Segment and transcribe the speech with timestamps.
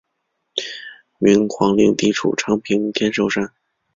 [1.19, 3.53] 明皇陵地处昌平天寿山。